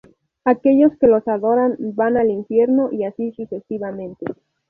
[0.45, 4.25] Aquellos que los adoran van al infierno y así sucesivamente.